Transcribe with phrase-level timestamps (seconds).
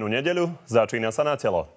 [0.00, 1.68] Príjemnú nedeľu, začína sa na telo.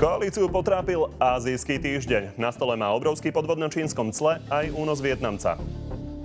[0.00, 2.40] Koalíciu potrápil azijský týždeň.
[2.40, 5.60] Na stole má obrovský podvod na čínskom cle aj únos Vietnamca.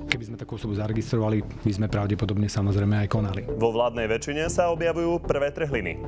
[0.07, 3.43] Keby sme takú osobu zaregistrovali, by sme pravdepodobne samozrejme aj konali.
[3.59, 5.99] Vo vládnej väčšine sa objavujú prvé trhliny.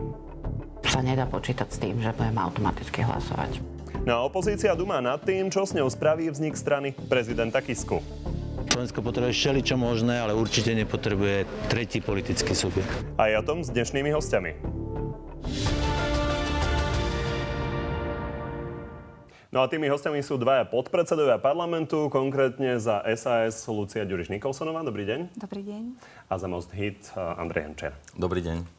[0.88, 3.60] Sa nedá počítať s tým, že budeme automaticky hlasovať.
[4.08, 8.00] No a opozícia dumá nad tým, čo s ňou spraví vznik strany prezidenta Kisku.
[8.72, 12.94] Slovensko potrebuje všeličo možné, ale určite nepotrebuje tretí politický subjekt.
[13.20, 14.52] Aj o tom s dnešnými hostiami.
[19.48, 24.86] No a tými hostiami sú dvaja podpredsedovia parlamentu, konkrétne za SAS Lucia Ďuriš Nikolsonová.
[24.86, 25.34] Dobrý deň.
[25.40, 25.84] Dobrý deň.
[26.30, 27.92] A za Most Hit eh, Andrej Henčer.
[28.14, 28.77] Dobrý deň.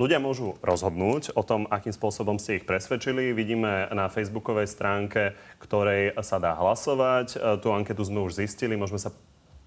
[0.00, 3.36] Ľudia môžu rozhodnúť o tom, akým spôsobom ste ich presvedčili.
[3.36, 7.36] Vidíme na facebookovej stránke, ktorej sa dá hlasovať.
[7.36, 9.12] Eh, tú anketu sme už zistili, môžeme sa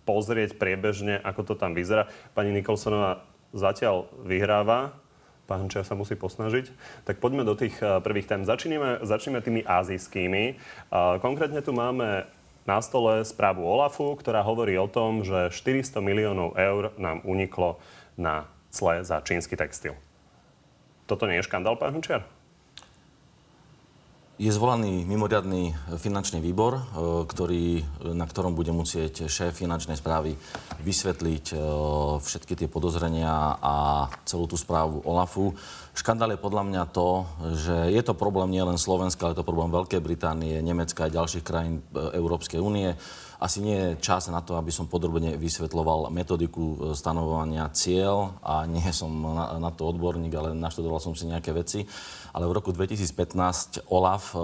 [0.10, 2.10] pozrieť priebežne, ako to tam vyzerá.
[2.34, 3.22] Pani Nikolsonová
[3.54, 4.98] zatiaľ vyhráva
[5.46, 6.72] pán Čiar sa musí posnažiť.
[7.06, 8.42] Tak poďme do tých eh, prvých tém.
[8.42, 10.44] Začneme, začneme tými azijskými.
[10.50, 10.56] Eh,
[11.22, 12.26] konkrétne tu máme
[12.66, 17.78] na stole správu OLAFu, ktorá hovorí o tom, že 400 miliónov eur nám uniklo
[18.18, 19.94] na cle za čínsky textil.
[21.14, 22.26] Toto nie je škandál, pán Čiar?
[24.42, 26.82] Je zvolaný mimoriadný finančný výbor, e,
[27.30, 27.86] ktorý,
[28.18, 30.34] na ktorom bude musieť šéf finančnej správy
[30.82, 31.56] vysvetliť e,
[32.18, 35.54] všetky tie podozrenia a celú tú správu OLAFu.
[35.94, 37.30] Škandál je podľa mňa to,
[37.62, 41.46] že je to problém nielen Slovenska, ale je to problém Veľkej Británie, Nemecka a ďalších
[41.46, 42.98] krajín e, Európskej únie.
[43.44, 48.88] Asi nie je čas na to, aby som podrobne vysvetloval metodiku stanovovania cieľ a nie
[48.96, 51.84] som na, na to odborník, ale naštudoval som si nejaké veci.
[52.32, 54.40] Ale v roku 2015 OLAF uh,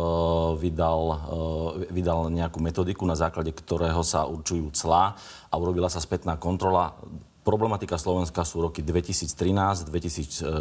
[0.59, 5.15] vydal, uh, vydal nejakú metodiku, na základe ktorého sa určujú clá
[5.47, 6.91] a urobila sa spätná kontrola.
[7.47, 10.59] Problematika Slovenska sú roky 2013, 2014,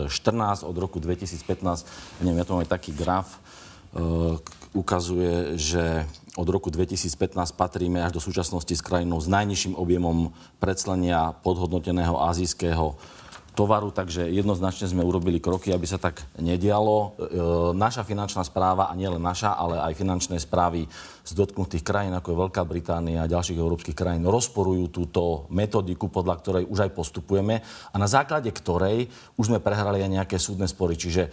[0.63, 3.43] od roku 2015, neviem, ja tu mám aj taký graf,
[4.73, 6.07] ukazuje, že
[6.39, 10.31] od roku 2015 patríme až do súčasnosti s krajinou s najnižším objemom
[10.63, 12.95] predslenia podhodnoteného azijského
[13.59, 16.95] tovaru, takže jednoznačne sme urobili kroky, aby sa tak nedialo.
[16.95, 17.07] E,
[17.75, 20.87] naša finančná správa, a nielen naša, ale aj finančné správy
[21.27, 26.39] z dotknutých krajín, ako je Veľká Británia a ďalších európskych krajín, rozporujú túto metodiku, podľa
[26.39, 27.59] ktorej už aj postupujeme
[27.91, 30.95] a na základe ktorej už sme prehrali aj nejaké súdne spory.
[30.95, 31.31] Čiže e,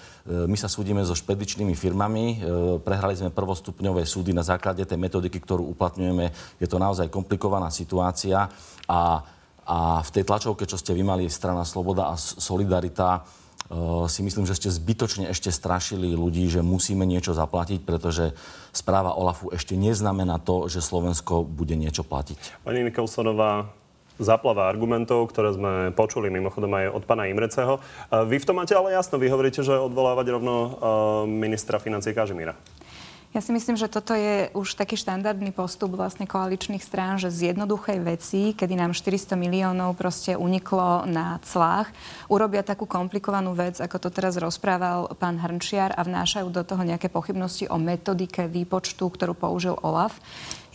[0.50, 2.36] my sa súdime so špedičnými firmami, e,
[2.81, 6.57] prehrali sme prvostupňové súdy na základe tej metodiky, ktorú uplatňujeme.
[6.57, 8.50] Je to naozaj komplikovaná situácia
[8.90, 9.22] a
[9.66, 14.46] a v tej tlačovke, čo ste vy mali, strana Sloboda a Solidarita, uh, si myslím,
[14.46, 18.38] že ste zbytočne ešte strašili ľudí, že musíme niečo zaplatiť, pretože
[18.70, 22.62] správa Olafu ešte neznamená to, že Slovensko bude niečo platiť.
[22.62, 23.74] Pani Nikolsonová,
[24.22, 27.81] zaplava argumentov, ktoré sme počuli mimochodom aj od pána Imreceho.
[27.81, 30.72] Uh, vy v tom máte ale jasno, vy hovoríte, že odvolávať rovno uh,
[31.25, 32.54] ministra financí Kažimíra.
[33.35, 37.51] Ja si myslím, že toto je už taký štandardný postup vlastne koaličných strán, že z
[37.51, 41.91] jednoduchej veci, kedy nám 400 miliónov proste uniklo na clách,
[42.31, 47.12] urobia takú komplikovanú vec, ako to teraz rozprával pán Hrnčiar a vnášajú do toho nejaké
[47.12, 50.16] pochybnosti o metodike výpočtu, ktorú použil OLAF.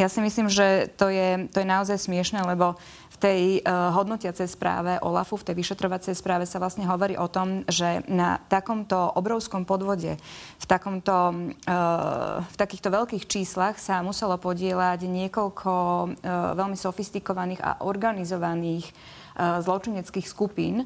[0.01, 2.81] Ja si myslím, že to je, to je naozaj smiešne, lebo
[3.21, 8.01] tej uh, hodnotiacej správe OLAFu, v tej vyšetrovacej správe sa vlastne hovorí o tom, že
[8.09, 10.17] na takomto obrovskom podvode,
[10.57, 11.37] v, takomto,
[11.69, 16.09] uh, v takýchto veľkých číslach sa muselo podielať niekoľko uh,
[16.57, 18.89] veľmi sofistikovaných a organizovaných
[19.41, 20.85] zločineckých skupín.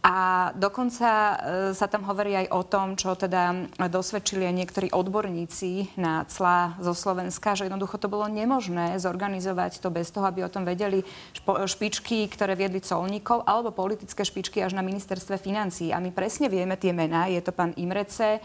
[0.00, 1.34] A dokonca e,
[1.76, 6.96] sa tam hovorí aj o tom, čo teda dosvedčili aj niektorí odborníci na clá zo
[6.96, 11.04] Slovenska, že jednoducho to bolo nemožné zorganizovať to bez toho, aby o tom vedeli
[11.44, 15.92] špičky, ktoré viedli colníkov, alebo politické špičky až na ministerstve financí.
[15.92, 17.28] A my presne vieme tie mená.
[17.28, 18.40] Je to pán Imrece,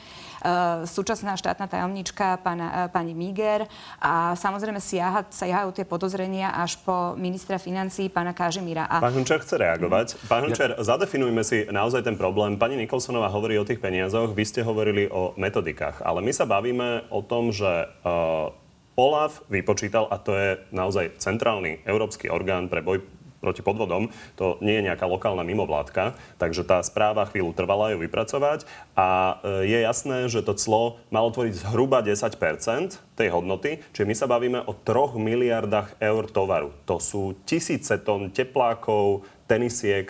[0.45, 3.65] Eh, súčasná štátna tajomnička pána, eh, pani Miger
[3.97, 8.85] a samozrejme siaha, siahajú tie podozrenia až po ministra financí pána Kažimíra.
[8.85, 9.01] A...
[9.01, 10.21] Pán Hunčer chce reagovať.
[10.29, 10.85] Pán Hunčer, ja...
[10.85, 12.57] zadefinujme si naozaj ten problém.
[12.57, 17.05] Pani Nikolsonová hovorí o tých peniazoch, vy ste hovorili o metodikách, ale my sa bavíme
[17.13, 18.49] o tom, že uh,
[18.97, 23.05] OLAF vypočítal, a to je naozaj centrálny európsky orgán pre boj
[23.45, 24.09] proti podvodom.
[24.41, 28.65] To nie je nejaká lokálna mimovládka, takže tá správa chvíľu trvala ju vypracovať
[28.97, 34.15] a e, je jasné, že to clo malo tvoriť zhruba 10% tej hodnoty, čiže my
[34.17, 36.73] sa bavíme o 3 miliardách eur tovaru.
[36.89, 40.09] To sú tisíce tón teplákov, tenisiek.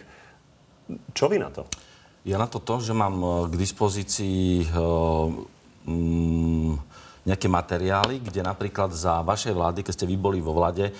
[1.14, 1.66] Čo vy na to?
[2.26, 4.68] Ja na to to, že mám e, k dispozícii e,
[5.86, 6.74] mm,
[7.26, 10.94] nejaké materiály, kde napríklad za vašej vlády, keď ste vy boli vo vlade, e,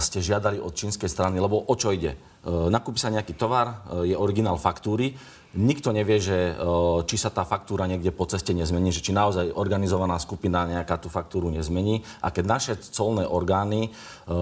[0.00, 2.16] ste žiadali od čínskej strany, lebo o čo ide?
[2.42, 5.14] Nakúpi sa nejaký tovar, je originál faktúry,
[5.52, 6.56] Nikto nevie, že,
[7.04, 11.12] či sa tá faktúra niekde po ceste nezmení, že či naozaj organizovaná skupina nejaká tú
[11.12, 12.00] faktúru nezmení.
[12.24, 13.92] A keď naše colné orgány,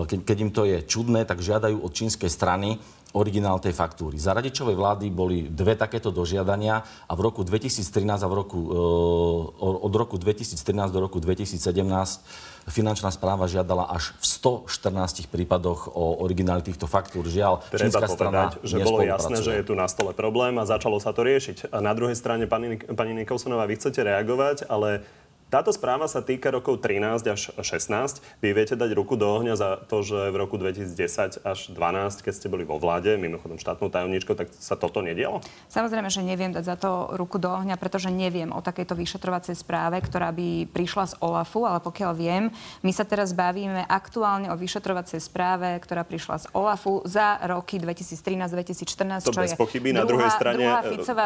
[0.07, 2.79] keď im to je čudné, tak žiadajú od čínskej strany,
[3.13, 4.19] originál tej faktúry.
[4.23, 9.87] Za radičovej vlády boli dve takéto dožiadania a v roku 2013 a v roku, eh,
[9.87, 12.23] od roku 2013 do roku 2017
[12.71, 14.25] finančná správa žiadala až v
[14.69, 17.27] 114 prípadoch o origináli týchto faktúr.
[17.27, 20.65] Žiaľ, Treba čínska povedať, strana že bolo jasné, že je tu na stole problém a
[20.69, 21.75] začalo sa to riešiť.
[21.75, 25.03] A na druhej strane, pani, pani Nikolsonová, vy chcete reagovať, ale
[25.51, 28.23] táto správa sa týka rokov 13 až 16.
[28.39, 32.33] Vy viete dať ruku do ohňa za to, že v roku 2010 až 12, keď
[32.33, 35.43] ste boli vo vláde, mimochodom štátnou tajomničkou, tak sa toto nedialo?
[35.67, 39.99] Samozrejme, že neviem dať za to ruku do ohňa, pretože neviem o takejto vyšetrovacej správe,
[39.99, 42.55] ktorá by prišla z OLAFu, ale pokiaľ viem,
[42.87, 49.27] my sa teraz bavíme aktuálne o vyšetrovacej správe, ktorá prišla z OLAFu za roky 2013-2014,
[49.27, 49.91] to čo bez je pochyby.
[49.91, 50.63] Na druhej strane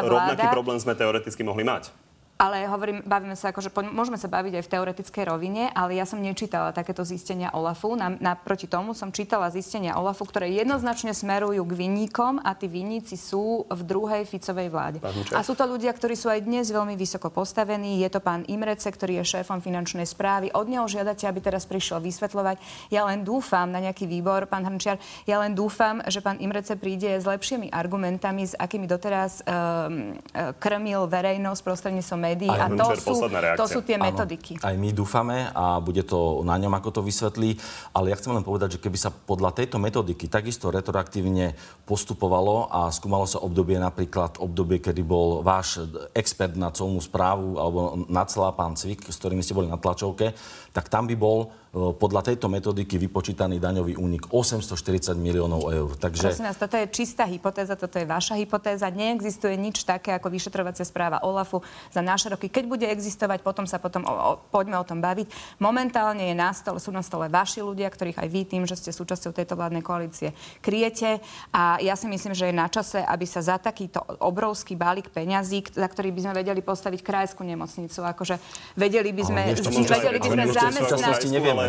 [0.01, 2.04] rovnaký problém sme teoreticky mohli mať.
[2.35, 6.19] Ale hovorím, bavíme sa, akože môžeme sa baviť aj v teoretickej rovine, ale ja som
[6.19, 7.95] nečítala takéto zistenia OLAFu.
[7.95, 13.15] Na, naproti tomu som čítala zistenia OLAFu, ktoré jednoznačne smerujú k vinníkom a tí vinníci
[13.15, 14.99] sú v druhej Ficovej vláde.
[15.31, 18.03] A sú to ľudia, ktorí sú aj dnes veľmi vysoko postavení.
[18.03, 20.51] Je to pán Imrece, ktorý je šéfom finančnej správy.
[20.51, 22.59] Od neho žiadate, aby teraz prišiel vysvetľovať.
[22.91, 27.15] Ja len dúfam na nejaký výbor, pán Hrnčiar, ja len dúfam, že pán Imrece príde
[27.15, 30.19] s lepšími argumentami, s akými doteraz um,
[30.59, 33.15] krmil verejnosť prostredníctvom médií a to sú,
[33.55, 34.57] to sú tie metodiky.
[34.57, 37.57] Áno, aj my dúfame a bude to na ňom, ako to vysvetlí.
[37.93, 41.53] Ale ja chcem len povedať, že keby sa podľa tejto metodiky takisto retroaktívne
[41.85, 45.85] postupovalo a skúmalo sa obdobie napríklad obdobie, kedy bol váš
[46.17, 47.79] expert na colnú správu alebo
[48.09, 50.33] na celá pán Cvik, s ktorými ste boli na tlačovke,
[50.73, 55.91] tak tam by bol podľa tejto metodiky vypočítaný daňový únik 840 miliónov eur.
[55.99, 56.31] Takže...
[56.31, 58.87] Prosím vás, toto je čistá hypotéza, toto je vaša hypotéza.
[58.87, 61.59] Neexistuje nič také ako vyšetrovacia správa OLAFu
[61.91, 62.47] za naše roky.
[62.47, 65.59] Keď bude existovať, potom sa potom o, o, poďme o tom baviť.
[65.59, 68.95] Momentálne je na stole, sú na stole vaši ľudia, ktorých aj vy tým, že ste
[68.95, 70.31] súčasťou tejto vládnej koalície
[70.63, 71.19] kryjete.
[71.51, 75.75] A ja si myslím, že je na čase, aby sa za takýto obrovský balík peňazí,
[75.75, 78.39] za ktorý by sme vedeli postaviť krajskú nemocnicu, akože
[78.79, 81.19] vedeli by sme, vedeli by sme zamestnať,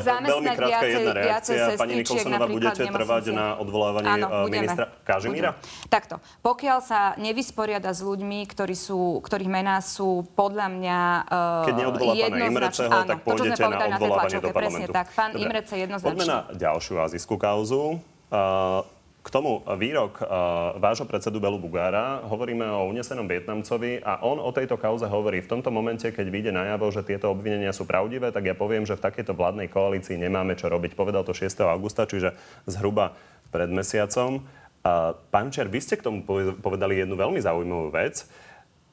[0.02, 0.26] nevieme.
[0.26, 1.62] Veľmi krátka jedna reakcia.
[1.76, 5.50] Pani Nikolsonová, budete trvať na odvolávanie Áno, eh, ministra Kažimíra?
[5.87, 6.20] Takto.
[6.43, 10.98] Pokiaľ sa nevysporiada s ľuďmi, ktorí sú, ktorých mená sú podľa mňa
[11.31, 14.56] uh, Keď neodvolá pána Imreceho, áno, tak pôjdete to, na odvolávanie do parlamentu.
[14.56, 15.06] Presne tak.
[15.14, 15.44] Pán Dobre.
[15.46, 16.16] Imrece jednoznačne.
[16.16, 18.02] Poďme na ďalšiu azijskú kauzu.
[18.26, 18.82] Uh,
[19.26, 24.55] k tomu výrok uh, vášho predsedu Belu Bugára hovoríme o unesenom Vietnamcovi a on o
[24.55, 28.46] tejto kauze hovorí v tomto momente, keď vyjde najavo, že tieto obvinenia sú pravdivé, tak
[28.46, 30.94] ja poviem, že v takejto vládnej koalícii nemáme čo robiť.
[30.94, 31.43] Povedal to 6.
[31.67, 32.38] augusta, čiže
[32.70, 33.19] zhruba
[33.50, 34.46] pred mesiacom.
[34.87, 36.23] Uh, pán Čer, vy ste k tomu
[36.62, 38.31] povedali jednu veľmi zaujímavú vec,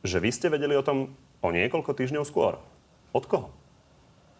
[0.01, 1.13] že vy ste vedeli o tom
[1.45, 2.57] o niekoľko týždňov skôr.
[3.13, 3.62] Od koho?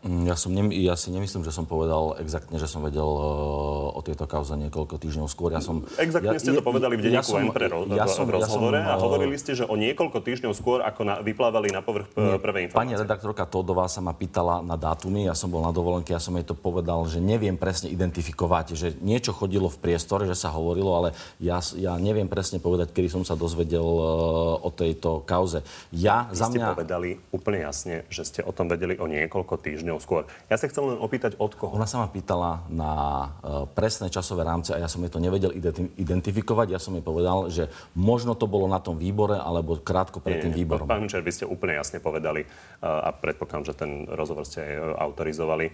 [0.04, 3.96] Mm, ja, som ne, ja si nemyslím, že som povedal exaktne, že som vedel uh,
[3.96, 5.56] o tejto kauze niekoľko týždňov skôr.
[5.56, 8.28] Ja som, exaktne ja, ste to povedali v denníku ja som, pre ro, ja som,
[8.28, 11.72] v rozhovore ja som, a hovorili ste, že o niekoľko týždňov skôr, ako na, vyplávali
[11.72, 12.84] na povrch nie, prvé informácie.
[12.84, 16.36] Pani redaktorka Todová sa ma pýtala na dátumy, ja som bol na dovolenke, ja som
[16.36, 21.00] jej to povedal, že neviem presne identifikovať, že niečo chodilo v priestore, že sa hovorilo,
[21.00, 25.64] ale ja, ja neviem presne povedať, kedy som sa dozvedel uh, o tejto kauze.
[25.96, 26.68] Ja, Vy za mňa...
[26.68, 30.24] ste povedali úplne jasne, že ste o tom vedeli o niekoľko týždňov týždňov skôr.
[30.50, 31.78] Ja sa chcem len opýtať od koho.
[31.78, 32.92] Ona sa ma pýtala na
[33.30, 35.54] uh, presné časové rámce a ja som jej to nevedel
[35.98, 36.74] identifikovať.
[36.74, 40.54] Ja som jej povedal, že možno to bolo na tom výbore alebo krátko pred tým
[40.54, 40.90] výborom.
[40.90, 44.74] Pán Minčer, vy ste úplne jasne povedali uh, a predpokladám, že ten rozhovor ste aj
[44.74, 45.66] uh, autorizovali,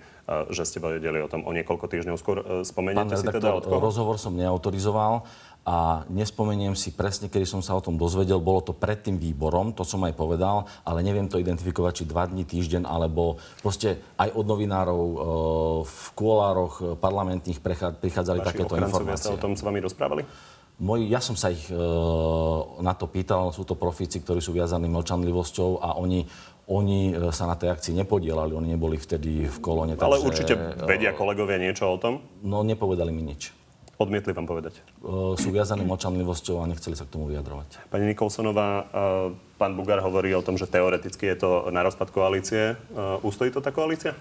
[0.50, 2.38] že ste vedeli o tom o niekoľko týždňov skôr.
[2.66, 3.82] Spomeniete Pán si teda od koho?
[3.82, 5.24] rozhovor som neautorizoval
[5.68, 8.42] a nespomeniem si presne, kedy som sa o tom dozvedel.
[8.42, 12.26] Bolo to pred tým výborom, to som aj povedal, ale neviem to identifikovať, či dva
[12.26, 15.18] dní, týždeň, alebo proste aj od novinárov e,
[15.86, 17.60] v kuolároch parlamentných
[18.02, 19.30] prichádzali Vaši takéto informácie.
[19.30, 20.24] sa o tom s vami rozprávali?
[20.80, 21.76] Moji, ja som sa ich e,
[22.80, 26.24] na to pýtal, sú to profíci, ktorí sú viazaní mlčanlivosťou a oni,
[26.72, 30.00] oni e, sa na tej akcii nepodielali, oni neboli vtedy v kolóne.
[30.00, 30.54] Ale takže, určite
[30.88, 32.24] vedia kolegovia niečo o tom?
[32.48, 33.59] No, nepovedali mi nič.
[34.00, 34.80] Odmietli vám povedať?
[35.36, 37.92] sú viazaní močanlivosťou a nechceli sa k tomu vyjadrovať.
[37.92, 38.88] Pani Nikolsonová,
[39.60, 42.80] pán Bugár hovorí o tom, že teoreticky je to na rozpad koalície.
[43.20, 44.16] Ustojí to tá koalícia?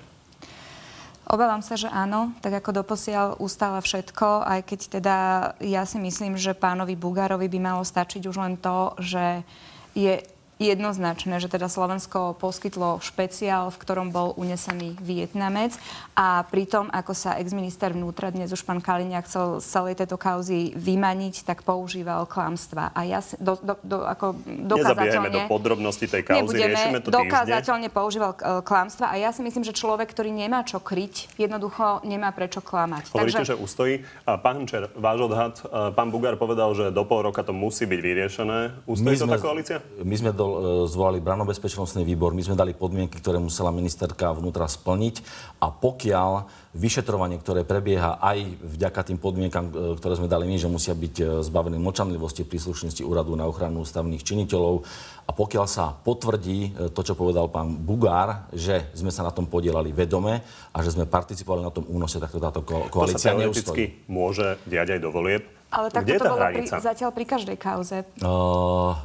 [1.29, 5.17] Obávam sa, že áno, tak ako doposiaľ ustála všetko, aj keď teda
[5.61, 9.45] ja si myslím, že pánovi Bugárovi by malo stačiť už len to, že
[9.93, 10.25] je
[10.59, 15.79] jednoznačné, že teda Slovensko poskytlo špeciál, v ktorom bol unesený Vietnamec
[16.19, 20.75] a pritom, ako sa exminister vnútra, dnes už pán Kaliňák chcel z celej tejto kauzy
[20.75, 22.91] vymaniť, tak používal klamstva.
[22.91, 24.35] A ja do, do, do, ako
[24.67, 25.31] dokázateľne...
[25.31, 29.63] do podrobností tej kauzy, nebudeme, riešime to dokázateľne používal e, klamstva a ja si myslím,
[29.63, 33.15] že človek, ktorý nemá čo kryť, jednoducho nemá prečo klamať.
[33.15, 33.55] Hovoríte, Takže...
[33.55, 34.03] že ustojí.
[34.27, 37.87] A pán Čer, váš odhad, e, pán Bugár povedal, že do pol roka to musí
[37.87, 38.59] byť vyriešené.
[38.91, 39.79] Ustojí to tá koalícia?
[40.03, 44.65] My sme do, E, zvolali branobezpečnostný výbor, my sme dali podmienky, ktoré musela ministerka vnútra
[44.65, 45.21] splniť
[45.61, 50.69] a pokiaľ vyšetrovanie, ktoré prebieha aj vďaka tým podmienkam, e, ktoré sme dali my, že
[50.69, 54.85] musia byť e, zbavené močanlivosti príslušnosti úradu na ochranu ústavných činiteľov
[55.29, 59.93] a pokiaľ sa potvrdí to, čo povedal pán Bugár, že sme sa na tom podielali
[59.93, 60.41] vedome
[60.73, 63.77] a že sme participovali na tom únose, tak to táto ko- koalícia to sa
[64.09, 65.45] môže diať aj do volieb.
[65.69, 68.01] Ale tak to bolo pri, zatiaľ pri každej kauze.
[68.25, 68.97] Uh,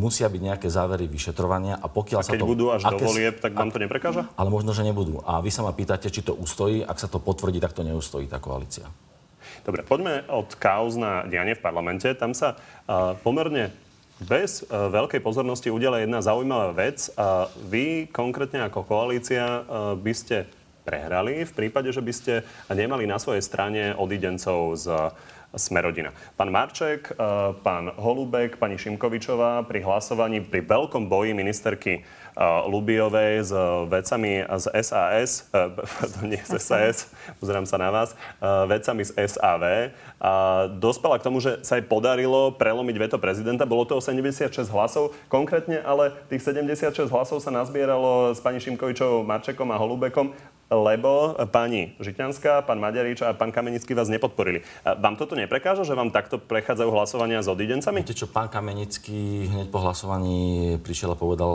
[0.00, 2.48] musia byť nejaké závery vyšetrovania a pokiaľ a keď sa to...
[2.48, 4.24] budú až aké, do volieb, tak vám to neprekáža?
[4.40, 5.20] Ale možno, že nebudú.
[5.28, 6.80] A vy sa ma pýtate, či to ustojí.
[6.80, 8.88] Ak sa to potvrdí, tak to neustojí tá koalícia.
[9.60, 12.08] Dobre, poďme od kauz na dianie v parlamente.
[12.16, 13.68] Tam sa uh, pomerne
[14.24, 17.12] bez uh, veľkej pozornosti udela jedna zaujímavá vec.
[17.12, 20.48] Uh, vy konkrétne ako koalícia uh, by ste
[20.80, 22.32] prehrali v prípade, že by ste
[22.72, 24.86] nemali na svojej strane odidencov z
[25.56, 26.14] Smerodina.
[26.38, 27.16] Pán Marček, eh,
[27.66, 32.06] pán Holubek, pani Šimkovičová pri hlasovaní pri veľkom boji ministerky
[32.66, 33.52] Lubiovej s
[33.90, 35.50] vecami z SAS,
[36.14, 37.10] to nie z SAS,
[37.42, 40.32] pozerám sa na vás, eh, vecami z SAV, a
[40.68, 43.64] dospela k tomu, že sa jej podarilo prelomiť veto prezidenta.
[43.64, 45.16] Bolo to 76 hlasov.
[45.32, 50.36] Konkrétne ale tých 76 hlasov sa nazbieralo s pani Šimkovičovou, Marčekom a Holubekom
[50.70, 54.62] lebo pani Žitňanská, pán Maďarič a pán Kamenický vás nepodporili.
[54.86, 58.06] Vám toto neprekáža, že vám takto prechádzajú hlasovania s odidencami?
[58.06, 61.52] Viete čo, pán Kamenický hneď po hlasovaní prišiel a povedal,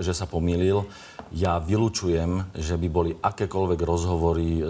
[0.00, 0.86] e, že sa pomýlil.
[1.34, 4.64] Ja vylučujem, že by boli akékoľvek rozhovory e,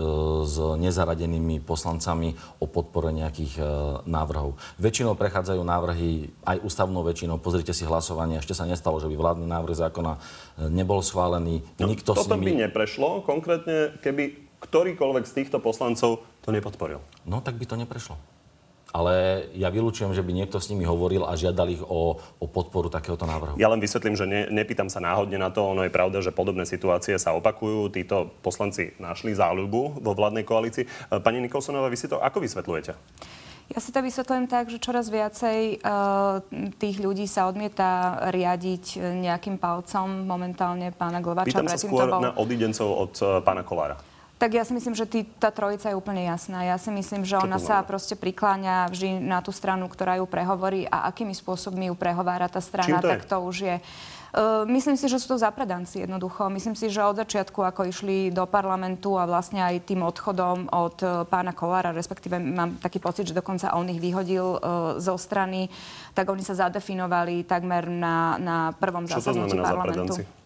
[0.48, 3.64] s nezaradenými poslancami o podpore nejakých e,
[4.08, 4.56] návrhov.
[4.80, 7.36] Väčšinou prechádzajú návrhy aj ústavnou väčšinou.
[7.36, 8.40] Pozrite si hlasovanie.
[8.40, 10.16] Ešte sa nestalo, že by vládny návrh zákona
[10.72, 11.60] nebol schválený.
[11.76, 12.56] No, Nikto toto nimi...
[12.56, 17.04] by neprešlo konkrétne keby ktorýkoľvek z týchto poslancov to nepodporil.
[17.28, 18.16] No tak by to neprešlo.
[18.94, 22.86] Ale ja vylúčujem, že by niekto s nimi hovoril a žiadal ich o, o podporu
[22.86, 23.58] takéhoto návrhu.
[23.58, 25.66] Ja len vysvetlím, že ne, nepýtam sa náhodne na to.
[25.66, 27.90] Ono je pravda, že podobné situácie sa opakujú.
[27.90, 31.10] Títo poslanci našli záľubu vo vládnej koalícii.
[31.10, 32.94] Pani Nikolsonová, vy si to ako vysvetľujete?
[33.74, 36.38] Ja si to vysvetľujem tak, že čoraz viacej uh,
[36.78, 41.50] tých ľudí sa odmieta riadiť nejakým palcom momentálne pána Glovača.
[41.50, 42.22] Pýtam sa skôr bol...
[42.22, 43.98] na odidencov od pána Kolára.
[44.44, 46.68] Tak ja si myslím, že tý, tá trojica je úplne jasná.
[46.68, 50.28] Ja si myslím, že Čo ona sa proste prikláňa vždy na tú stranu, ktorá ju
[50.28, 53.76] prehovorí a akými spôsobmi ju prehovára tá strana, to tak to už je.
[54.36, 56.52] Uh, myslím si, že sú to zapredanci jednoducho.
[56.52, 60.96] Myslím si, že od začiatku, ako išli do parlamentu a vlastne aj tým odchodom od
[61.00, 64.60] uh, pána Kolára, respektíve mám taký pocit, že dokonca on ich vyhodil uh,
[65.00, 65.72] zo strany,
[66.12, 70.20] tak oni sa zadefinovali takmer na, na prvom zasadnutí parlamentu.
[70.20, 70.43] Zapredanci?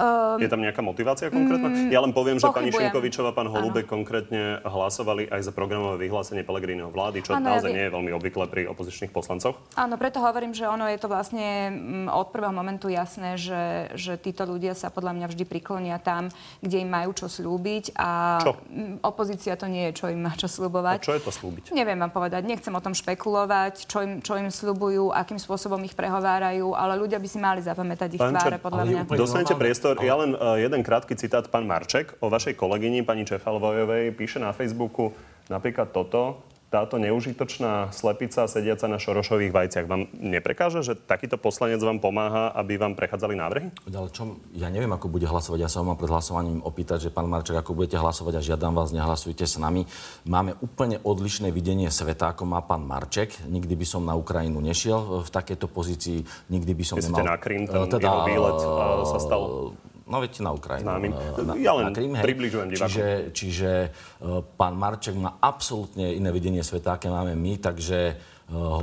[0.00, 1.68] Um, je tam nejaká motivácia konkrétna?
[1.68, 4.00] Mm, ja len poviem, že pani Šimkovičová, pán Holubek ano.
[4.00, 8.10] konkrétne hlasovali aj za programové vyhlásenie Pelegríneho vlády, čo ano, naozaj ja nie je veľmi
[8.16, 9.60] obvyklé pri opozičných poslancoch.
[9.76, 14.16] Áno, preto hovorím, že ono je to vlastne mm, od prvého momentu jasné, že, že
[14.16, 16.32] títo ľudia sa podľa mňa vždy priklonia tam,
[16.64, 18.56] kde im majú čo slúbiť a čo?
[18.72, 20.96] Mm, opozícia to nie je, čo im má čo slúbovať.
[20.96, 21.76] A čo je to slúbiť?
[21.76, 25.92] Neviem vám povedať, nechcem o tom špekulovať, čo im, čo im slúbujú, akým spôsobom ich
[25.92, 29.00] prehovárajú, ale ľudia by si mali zapamätať ich Pán tváre, podľa mňa.
[29.12, 30.06] Dostanete priestor priestor.
[30.06, 31.48] Ja len uh, jeden krátky citát.
[31.48, 35.10] Pán Marček o vašej kolegyni, pani Čefalvojovej, píše na Facebooku
[35.50, 41.98] napríklad toto táto neužitočná slepica sediaca na šorošových vajciach vám neprekáže, že takýto poslanec vám
[41.98, 43.74] pomáha, aby vám prechádzali návrhy?
[43.90, 45.66] Ale čo, ja neviem, ako bude hlasovať.
[45.66, 48.94] Ja sa vám pred hlasovaním opýtať, že pán Marček, ako budete hlasovať a žiadam vás,
[48.94, 49.82] nehlasujte s nami.
[50.30, 53.34] Máme úplne odlišné videnie sveta, ako má pán Marček.
[53.50, 56.22] Nikdy by som na Ukrajinu nešiel v takejto pozícii.
[56.54, 57.26] Nikdy by som Keď nemal...
[57.26, 58.58] na Krym, ten teda, jeho výlet
[59.10, 59.74] sa stal
[60.10, 60.90] No veď na Ukrajinu.
[60.90, 61.08] Známy.
[61.46, 62.90] Na, ja len na Krím, približujem divákom.
[62.90, 68.18] Čiže, čiže uh, pán Marček má absolútne iné videnie sveta, aké máme my, takže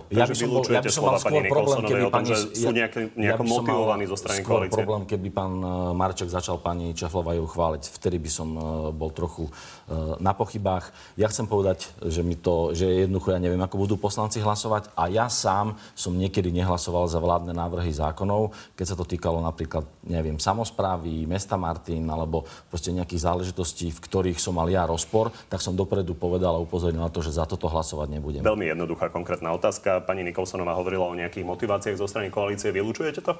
[0.07, 2.31] ja by som, bol, ja by som mal skôr problém, keby pani...
[2.31, 4.79] Tom, sú nejaké, nejako ja motivovaní zo strany skôr koalície.
[4.79, 5.53] problém, keby pán
[5.91, 7.83] Marček začal pani Čaflovajú chváliť.
[7.99, 8.63] Vtedy by som uh,
[8.95, 10.95] bol trochu uh, na pochybách.
[11.19, 15.11] Ja chcem povedať, že mi to, že jednoducho ja neviem, ako budú poslanci hlasovať a
[15.11, 20.39] ja sám som niekedy nehlasoval za vládne návrhy zákonov, keď sa to týkalo napríklad, neviem,
[20.39, 25.75] samozprávy, mesta Martin alebo proste nejakých záležitostí, v ktorých som mal ja rozpor, tak som
[25.75, 28.47] dopredu povedal a upozornil na to, že za toto hlasovať nebudem.
[28.47, 30.05] Veľmi jednoduchá konkrétna otázka.
[30.05, 32.69] Pani Nikolsonová hovorila o nejakých motiváciách zo strany koalície.
[32.69, 33.35] Vylúčujete to?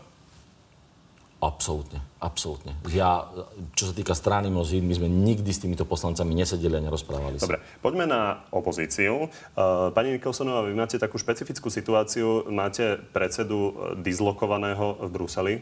[1.38, 2.74] Absolútne, absolútne.
[2.90, 3.30] Ja,
[3.78, 7.46] čo sa týka strany Mozín, my sme nikdy s týmito poslancami nesedeli a nerozprávali sa.
[7.46, 9.30] Dobre, poďme na opozíciu.
[9.54, 12.50] Uh, pani Nikolsonová, vy máte takú špecifickú situáciu.
[12.50, 15.54] Máte predsedu uh, dislokovaného v Bruseli,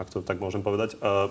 [0.00, 0.96] ak to tak môžem povedať.
[0.98, 1.28] Uh,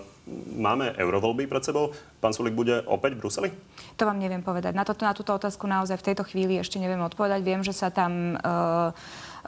[0.54, 1.92] máme eurovoľby pred sebou.
[2.22, 3.50] Pán Sulik bude opäť v Bruseli?
[3.98, 4.78] To vám neviem povedať.
[4.78, 7.42] Na, to, na túto otázku naozaj v tejto chvíli ešte neviem odpovedať.
[7.42, 8.38] Viem, že sa tam...
[8.40, 8.94] Uh,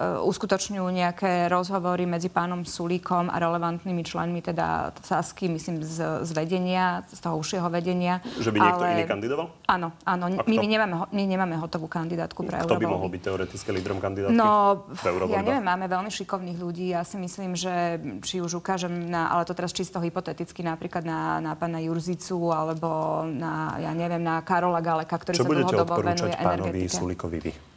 [0.02, 7.06] uskutočňujú nejaké rozhovory medzi pánom Sulíkom a relevantnými členmi teda Sasky, myslím, z, z vedenia,
[7.06, 8.24] z toho užšieho vedenia.
[8.42, 8.94] Že by niekto ale...
[8.98, 9.48] iný kandidoval?
[9.70, 10.24] Áno, áno.
[10.50, 14.34] My, my, nemáme, my nemáme hotovú kandidátku pre Kto by mohol byť teoreticky lídrom kandidátky?
[14.34, 14.86] No,
[15.30, 16.94] ja neviem, máme veľmi šikovných ľudí.
[16.94, 21.38] Ja si myslím, že či už ukážem na, ale to teraz čisto hypoteticky, napríklad na,
[21.38, 26.34] na pána Jurzicu alebo na, ja neviem, na Karola Galeka, ktorý Čo sa dlhodobo venuje
[26.34, 26.42] energetike.
[26.42, 27.73] Čo budete pánovi Sulikovi vy?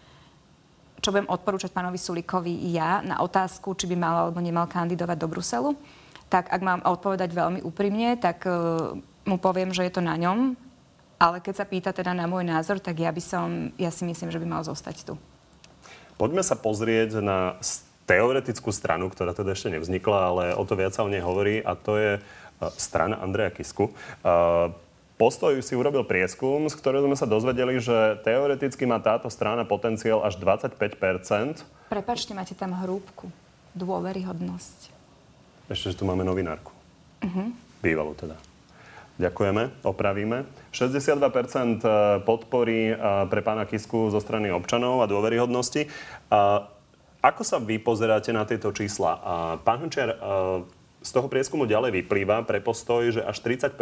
[1.06, 5.30] Čo budem odporúčať pánovi Sulikovi ja na otázku, či by mal alebo nemal kandidovať do
[5.30, 5.70] Bruselu,
[6.26, 10.58] tak ak mám odpovedať veľmi úprimne, tak uh, mu poviem, že je to na ňom.
[11.22, 14.34] Ale keď sa pýta teda na môj názor, tak ja by som, ja si myslím,
[14.34, 15.14] že by mal zostať tu.
[16.18, 17.54] Poďme sa pozrieť na
[18.10, 21.78] teoretickú stranu, ktorá teda ešte nevznikla, ale o to viac sa o nej hovorí a
[21.78, 22.12] to je
[22.76, 23.94] strana Andreja Kisku.
[24.26, 24.74] Uh,
[25.16, 30.20] Postoj si urobil prieskum, z ktorého sme sa dozvedeli, že teoreticky má táto strana potenciál
[30.20, 33.30] až 25% Prepačte, máte tam hrúbku.
[33.78, 34.90] Dôveryhodnosť.
[35.70, 36.74] Ešte, že tu máme novinárku.
[37.22, 37.54] Uh-huh.
[37.78, 38.34] Bývalú teda.
[39.16, 40.44] Ďakujeme, opravíme.
[40.74, 41.88] 62% e,
[42.26, 42.94] podpory e,
[43.32, 45.88] pre pána Kisku zo strany občanov a dôveryhodnosti.
[47.24, 49.16] Ako sa vy pozeráte na tieto čísla?
[49.64, 50.16] Pán Hrnčiar, e,
[51.06, 53.78] z toho prieskumu ďalej vyplýva pre postoj, že až 30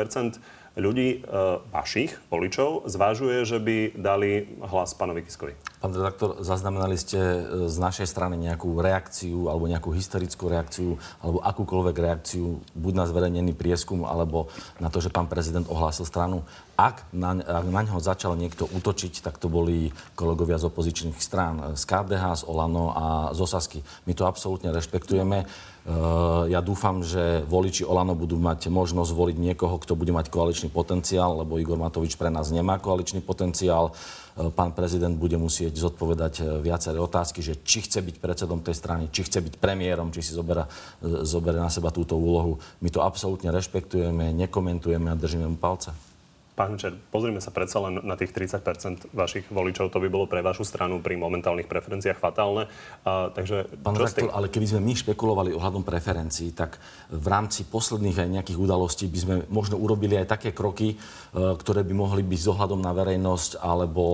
[0.77, 1.41] ľudí, e,
[1.73, 5.55] vašich voličov, zvážuje, že by dali hlas pánovi Kiskovi.
[5.79, 7.41] Pán redaktor, zaznamenali ste e,
[7.71, 13.55] z našej strany nejakú reakciu alebo nejakú historickú reakciu alebo akúkoľvek reakciu buď na zverejnený
[13.55, 14.51] prieskum alebo
[14.83, 16.43] na to, že pán prezident ohlásil stranu.
[16.75, 21.79] Ak na, ak na ňo začal niekto útočiť, tak to boli kolegovia z opozičných strán,
[21.79, 23.79] z KDH, z Olano a z Osasky.
[24.11, 25.47] My to absolútne rešpektujeme.
[25.85, 30.73] Uh, ja dúfam, že voliči Olano budú mať možnosť voliť niekoho, kto bude mať koaličný
[30.73, 33.93] potenciál, lebo Igor Matovič pre nás nemá koaličný potenciál.
[33.93, 39.13] Uh, pán prezident bude musieť zodpovedať viaceré otázky, že či chce byť predsedom tej strany,
[39.13, 40.65] či chce byť premiérom, či si zoberá,
[41.05, 42.59] zoberie na seba túto úlohu.
[42.81, 46.14] My to absolútne rešpektujeme, nekomentujeme a držíme mu palce.
[46.55, 49.91] Pán Čer, pozrime sa predsa len na tých 30% vašich voličov.
[49.91, 52.71] To by bolo pre vašu stranu pri momentálnych preferenciách fatálne.
[53.03, 56.79] A, takže, Pán rektor, ale keby sme my špekulovali ohľadom preferencií, tak
[57.11, 60.97] v rámci posledných aj nejakých udalostí by sme možno urobili aj také kroky, e,
[61.35, 64.05] ktoré by mohli byť s ohľadom na verejnosť alebo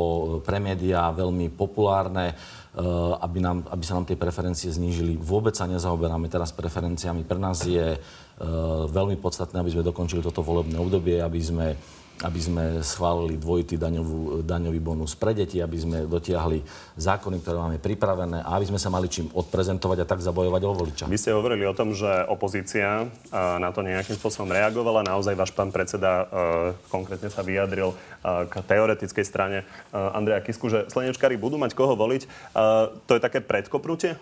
[0.41, 2.35] pre médiá veľmi populárne, e,
[3.21, 5.21] aby, nám, aby sa nám tie preferencie znížili.
[5.21, 7.21] Vôbec sa nezaoberáme teraz preferenciami.
[7.21, 7.99] Pre nás je e,
[8.89, 14.45] veľmi podstatné, aby sme dokončili toto volebné obdobie, aby sme aby sme schválili dvojitý daňovú,
[14.45, 16.61] daňový bonus pre deti, aby sme dotiahli
[17.01, 20.73] zákony, ktoré máme pripravené a aby sme sa mali čím odprezentovať a tak zabojovať o
[20.77, 21.09] voliča.
[21.09, 25.01] Vy ste hovorili o tom, že opozícia na to nejakým spôsobom reagovala.
[25.01, 26.29] Naozaj váš pán predseda
[26.93, 32.53] konkrétne sa vyjadril k teoretickej strane Andreja Kisku, že Slenečkári budú mať koho voliť.
[33.09, 34.21] To je také predkopnutie?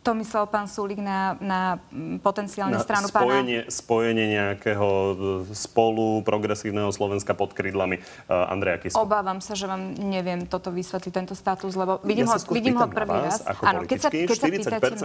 [0.00, 1.76] To myslel pán Sulík na, na
[2.24, 3.72] potenciálne na stranu spojenie, pána...
[3.72, 5.14] Spojenie nejakého e,
[5.52, 8.96] spolu progresívneho Slovenska pod krídlami uh, Andreja Kisku.
[8.96, 12.88] Obávam sa, že vám neviem toto vysvetliť, tento status, lebo vidím ja ho, vidím ho
[12.88, 13.44] prvý raz.
[13.44, 14.28] Ako áno, keď sa, keď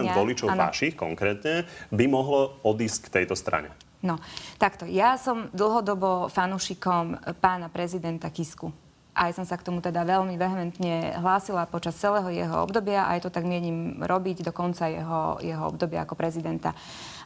[0.00, 0.64] mňa, voličov áno.
[0.64, 3.68] vašich konkrétne by mohlo odísť k tejto strane.
[4.00, 4.16] No,
[4.56, 4.88] takto.
[4.88, 8.85] Ja som dlhodobo fanúšikom pána prezidenta Kisku
[9.16, 13.24] aj som sa k tomu teda veľmi vehementne hlásila počas celého jeho obdobia a aj
[13.24, 16.76] to tak mienim robiť do konca jeho, jeho obdobia ako prezidenta.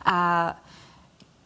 [0.07, 0.55] A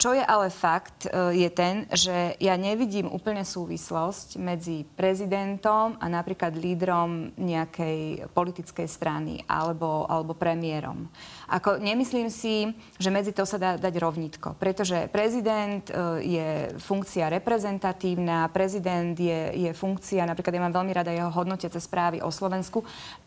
[0.04, 6.06] čo je ale fakt, e, je ten, že ja nevidím úplne súvislosť medzi prezidentom a
[6.12, 11.08] napríklad lídrom nejakej politickej strany alebo, alebo premiérom.
[11.48, 12.68] Ako, nemyslím si,
[13.00, 16.48] že medzi to sa dá dať rovnitko, pretože prezident e, je
[16.84, 22.28] funkcia reprezentatívna, prezident je, je funkcia, napríklad ja mám veľmi rada jeho hodnotiace správy o
[22.28, 22.84] Slovensku,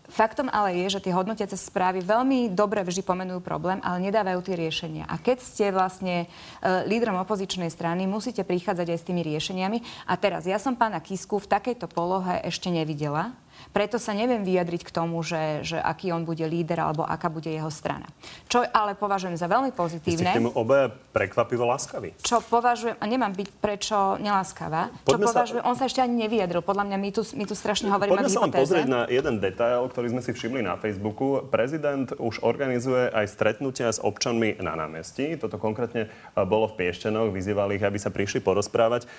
[0.08, 4.56] Faktom ale je, že tie hodnotiace správy veľmi dobre vždy pomenujú problém, ale nedávajú tie
[4.56, 5.04] riešenia.
[5.04, 6.28] A keď ste vlastne e,
[6.88, 10.08] lídrom opozičnej strany, musíte prichádzať aj s tými riešeniami.
[10.08, 13.36] A teraz, ja som pána Kisku v takejto polohe ešte nevidela.
[13.72, 17.48] Preto sa neviem vyjadriť k tomu, že, že aký on bude líder alebo aká bude
[17.50, 18.08] jeho strana.
[18.48, 20.32] Čo ale považujem za veľmi Ste pozitívne.
[20.34, 22.18] k tomu obe prekvapivo láskaví.
[22.22, 26.16] Čo považujem, a nemám byť prečo neláskavá, čo Poďme sa- považujem, on sa ešte ani
[26.28, 26.62] nevyjadril.
[26.62, 29.86] Podľa mňa my tu, my tu strašne hovoríme Poďme sa len pozrieť na jeden detail,
[29.90, 31.46] ktorý sme si všimli na Facebooku.
[31.48, 35.38] Prezident už organizuje aj stretnutia s občanmi na námestí.
[35.38, 36.10] Toto konkrétne e,
[36.46, 37.30] bolo v Piešťanoch.
[37.34, 39.10] Vyzývali ich, aby sa prišli porozprávať.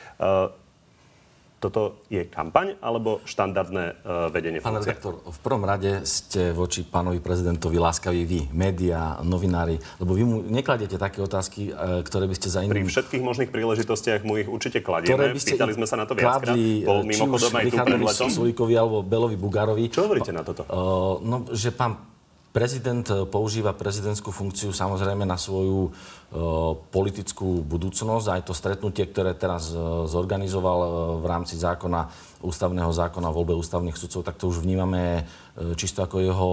[1.59, 3.93] Toto je kampaň alebo štandardné e,
[4.31, 4.95] vedenie Pán funkcie?
[4.95, 10.37] redaktor, v prvom rade ste voči pánovi prezidentovi láskaví vy, médiá, novinári, lebo vy mu
[10.47, 12.87] nekladete také otázky, e, ktoré by ste za Pri iným...
[12.87, 15.35] všetkých možných príležitostiach mu ich určite ktoré kladieme.
[15.35, 16.55] by ste Pýtali sme sa na to viackrát.
[16.55, 18.29] kladli, Bol e, mimochodom aj tu pred Richardovi letom.
[18.31, 19.85] Sulíkovi alebo Belovi Bugarovi.
[19.91, 20.63] Čo hovoríte na toto?
[20.71, 22.18] Uh, no, že pán
[22.53, 28.27] prezident e, používa prezidentskú funkciu samozrejme na svoju uh, politickú budúcnosť.
[28.33, 30.89] Aj to stretnutie, ktoré teraz uh, zorganizoval uh,
[31.21, 32.09] v rámci zákona,
[32.41, 36.51] ústavného zákona o voľbe ústavných sudcov, tak to už vnímame uh, čisto ako jeho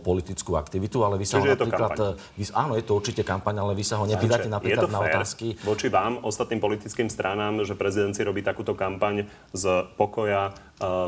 [0.00, 1.92] politickú aktivitu, ale vy sa Čiže ho je to napríklad...
[1.98, 5.58] uh, Vy, áno, je to určite kampaň, ale vy sa ho nepýtate napríklad na otázky.
[5.66, 10.54] voči vám, ostatným politickým stranám, že prezident si robí takúto kampaň z pokoja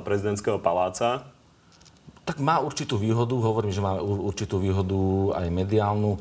[0.06, 1.35] prezidentského paláca?
[2.26, 6.18] Tak má určitú výhodu, hovorím, že má určitú výhodu aj mediálnu.
[6.18, 6.20] E,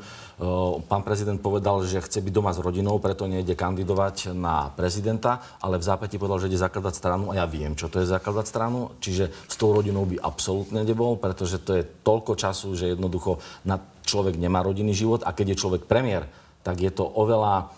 [0.86, 5.82] Pán prezident povedal, že chce byť doma s rodinou, preto nejde kandidovať na prezidenta, ale
[5.82, 8.94] v zápäti povedal, že ide zakladať stranu a ja viem, čo to je zakladať stranu.
[9.02, 13.82] Čiže s tou rodinou by absolútne nebol, pretože to je toľko času, že jednoducho na
[14.06, 16.30] človek nemá rodinný život a keď je človek premiér,
[16.62, 17.74] tak je to oveľa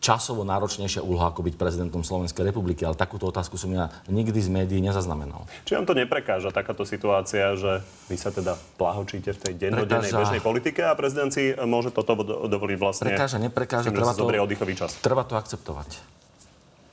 [0.00, 2.84] časovo náročnejšia úloha ako byť prezidentom Slovenskej republiky.
[2.84, 5.48] Ale takúto otázku som ja nikdy z médií nezaznamenal.
[5.64, 7.80] Či vám to neprekáža takáto situácia, že
[8.12, 10.20] vy sa teda plahočíte v tej dennodennej Prekáža.
[10.20, 14.28] bežnej politike a prezident si môže toto do- dovoliť vlastne Prekáža, neprekáža, tým, si to,
[14.28, 15.00] oddychový čas.
[15.00, 16.20] treba to akceptovať.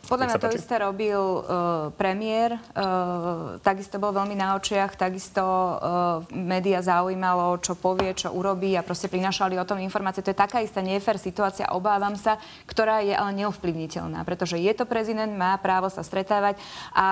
[0.08, 0.60] Podľa mňa to páči.
[0.64, 1.44] isté robil uh,
[2.00, 5.78] premiér, uh, takisto bol veľmi na očiach, takisto uh,
[6.32, 10.24] média zaujímalo, čo povie, čo urobí a proste prinašali o tom informácie.
[10.24, 14.88] To je taká istá nefér situácia, obávam sa, ktorá je ale neovplyvniteľná, pretože je to
[14.88, 16.56] prezident, má právo sa stretávať
[16.96, 17.06] a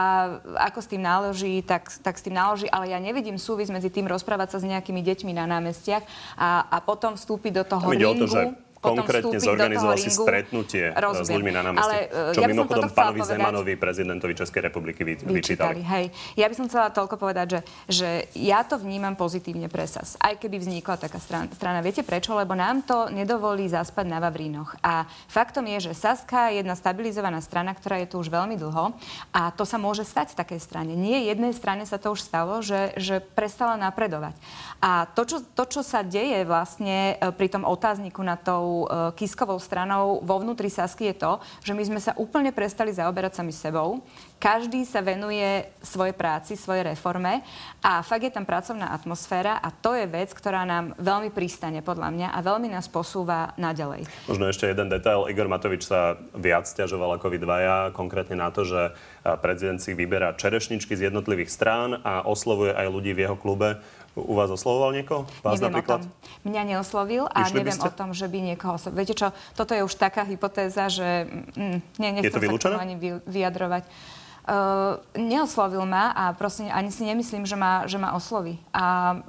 [0.72, 4.08] ako s tým náloží, tak, tak s tým náloží, ale ja nevidím súvis medzi tým
[4.08, 6.04] rozprávať sa s nejakými deťmi na námestiach
[6.40, 8.24] a, a potom vstúpiť do toho ringu.
[8.24, 11.34] to, že konkrétne zorganizoval si stretnutie e, s Rozumiem.
[11.42, 11.86] ľuďmi na námestí.
[11.86, 13.38] Ale, e, čo ja mimochodom pánovi povedať.
[13.42, 15.34] Zemanovi, prezidentovi Českej republiky, vy, vyčítali.
[15.34, 15.82] vyčítali.
[15.82, 16.06] Hej.
[16.36, 20.20] Ja by som chcela toľko povedať, že, že ja to vnímam pozitívne pre SAS.
[20.22, 21.50] Aj keby vznikla taká strana.
[21.54, 21.80] strana.
[21.80, 22.36] Viete prečo?
[22.36, 24.76] Lebo nám to nedovolí zaspať na Vavrínoch.
[24.84, 28.92] A faktom je, že Saska je jedna stabilizovaná strana, ktorá je tu už veľmi dlho.
[29.32, 30.94] A to sa môže stať v takej strane.
[30.98, 34.36] Nie jednej strane sa to už stalo, že, že prestala napredovať.
[34.84, 38.88] A to čo, to, čo sa deje vlastne e, pri tom otázniku na tou e,
[39.16, 43.56] Kiskovou stranou vo vnútri Sasky je to, že my sme sa úplne prestali zaoberať sami
[43.56, 44.04] sebou.
[44.36, 47.40] Každý sa venuje svojej práci, svojej reforme
[47.80, 52.12] a fakt je tam pracovná atmosféra a to je vec, ktorá nám veľmi pristane podľa
[52.12, 54.04] mňa a veľmi nás posúva naďalej.
[54.28, 55.32] Možno ešte jeden detail.
[55.32, 59.96] Igor Matovič sa viac stiažoval ako vy dvaja, konkrétne na to, že a, prezident si
[59.96, 63.80] vyberá čerešničky z jednotlivých strán a oslovuje aj ľudí v jeho klube.
[64.16, 65.28] U vás oslovoval niekoho?
[65.44, 66.00] Vás neviem napríklad?
[66.00, 66.48] o tom.
[66.48, 68.80] Mňa neoslovil a Išli neviem o tom, že by niekoho...
[68.80, 72.96] oslo- Viete čo, toto je už taká hypotéza, že mm, nie, nechcem to sa ani
[72.96, 73.84] vy, vyjadrovať.
[74.46, 78.56] Uh, neoslovil ma a proste ani si nemyslím, že ma, že ma osloví.
[78.72, 79.20] A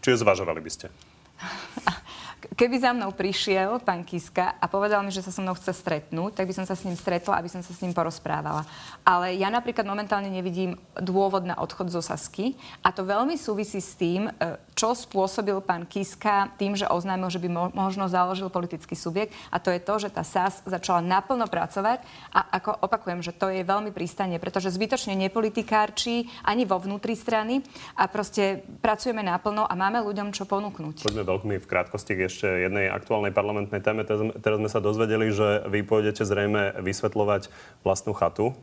[0.00, 0.86] Čiže zvažovali by ste?
[2.52, 6.36] Keby za mnou prišiel pán Kiska a povedal mi, že sa so mnou chce stretnúť,
[6.36, 8.68] tak by som sa s ním stretla, aby som sa s ním porozprávala.
[9.00, 12.52] Ale ja napríklad momentálne nevidím dôvod na odchod zo Sasky
[12.84, 17.40] a to veľmi súvisí s tým, e, čo spôsobil pán Kiska tým, že oznámil, že
[17.40, 21.48] by mo- možno založil politický subjekt a to je to, že tá SAS začala naplno
[21.48, 27.16] pracovať a ako opakujem, že to je veľmi pristanie, pretože zbytočne nepolitikárči ani vo vnútri
[27.16, 27.64] strany
[27.96, 31.08] a proste pracujeme naplno a máme ľuďom čo ponúknuť.
[31.08, 34.02] Poďme veľmi v krátkosti k ešte jednej aktuálnej parlamentnej téme.
[34.02, 37.46] Teraz, sme sa dozvedeli, že vy pôjdete zrejme vysvetľovať
[37.86, 38.58] vlastnú chatu,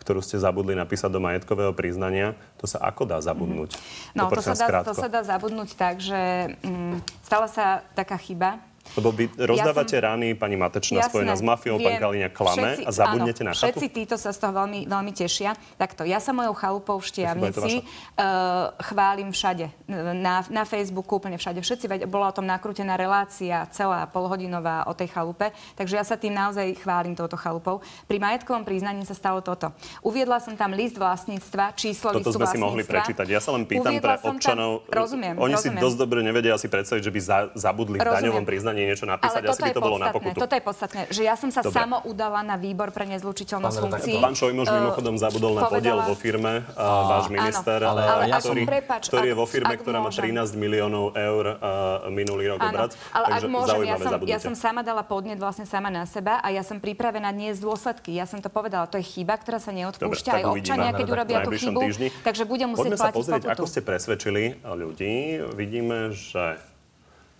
[0.00, 2.32] ktorú ste zabudli napísať do majetkového priznania.
[2.56, 3.76] To sa ako dá zabudnúť?
[4.16, 4.88] No, to Poprosím sa, dá, krátko.
[4.88, 8.69] to sa dá zabudnúť tak, že mm, stala sa taká chyba.
[8.94, 12.02] Lebo vy rozdávate som- rany, pani Matečná, spojená s mafiou, pán viem.
[12.02, 13.64] Kaliňa klame Všetci- a zabudnete áno, na chatu?
[13.70, 15.50] Všetci títo sa z toho veľmi, veľmi tešia.
[15.76, 19.70] Takto, ja sa mojou chalupou v Štiavnici uh, chválim všade.
[20.16, 21.60] Na, na Facebooku, úplne všade.
[21.60, 25.50] Všetci vedia, bola o tom nakrútená relácia, celá polhodinová o tej chalupe.
[25.76, 27.80] Takže ja sa tým naozaj chválim touto chalupou.
[28.06, 29.70] Pri majetkovom priznaní sa stalo toto.
[30.02, 33.26] Uviedla som tam list vlastníctva, číslo Toto listu sme si mohli prečítať.
[33.26, 34.70] Ja sa len pýtam Uviedla pre som tam- občanov.
[34.88, 35.78] Rozumiem, Oni rozumiem.
[35.78, 38.16] si dosť dobre nevedia asi predstaviť, že by za, zabudli v Rozumiem.
[38.18, 40.36] daňovom priznaní ani niečo napísať, Ale asi by to bolo na pokutu.
[40.38, 41.76] Toto je podstatné, že ja som sa Dobre.
[41.76, 44.16] samo udala na výbor pre nezlučiteľnosť funkcií.
[44.18, 48.38] Pán Šojmož Eh, mimochodom zabudol na podiel vo firme, a váš minister, ale- ale ja
[48.40, 50.22] ktorý, som- Prepáč, ktorý je ak- vo firme, ktorá má môžem.
[50.24, 51.70] 13 miliónov eur a
[52.08, 52.90] minulý rok Áno, obrac.
[53.10, 56.48] ale ak môžem, ja som, ja som sama dala podnet vlastne sama na seba a
[56.48, 58.14] ja som pripravená niesť dôsledky.
[58.14, 60.30] Ja som to povedala, to je chyba, ktorá sa neodpúšťa.
[60.32, 61.80] Aj občania, keď urobia tú chybu,
[62.22, 63.52] takže bude musieť Poďme sa platiť pozrieť, pokutu.
[63.58, 65.14] ako ste presvedčili ľudí.
[65.52, 66.56] Vidíme, že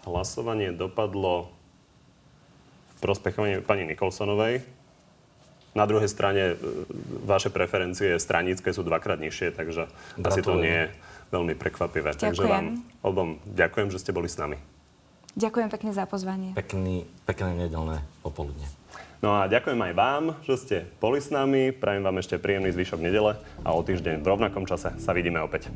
[0.04, 1.50] hlasovanie dopadlo
[2.96, 4.64] v prospech pani- Nikolsonovej.
[5.70, 6.54] Na druhej strane e,
[7.22, 9.86] vaše preferencie stranické sú dvakrát nižšie, takže
[10.18, 10.64] asi to Gratulujem.
[10.66, 10.86] nie je
[11.30, 12.10] veľmi prekvapivé.
[12.18, 12.50] Takže Ďakujem.
[12.50, 12.66] vám
[13.06, 14.58] obom ďakujem, že ste boli s nami.
[15.38, 16.58] Ďakujem pekne za pozvanie.
[16.58, 18.66] Pekný, pekné nedelné popoludne.
[19.22, 21.70] No a ďakujem aj vám, že ste boli s nami.
[21.70, 25.70] Prajem vám ešte príjemný zvyšok nedele a o týždeň v rovnakom čase sa vidíme opäť.